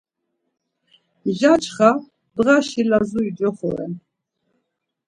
[1.25, 1.89] Mjaçxa
[2.35, 3.93] ndğaşi Lazuri coxo ren.